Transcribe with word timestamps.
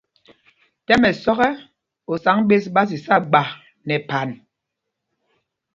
Tɛ́m 0.85 1.03
ɛsɔ́k 1.09 1.39
ɛ, 1.47 1.49
osǎŋg 2.11 2.39
ɓes 2.49 2.65
ɓá 2.73 2.81
sisá 2.89 3.15
mgbásá 3.23 3.55
nɛ 3.87 3.95
phan. 4.07 4.29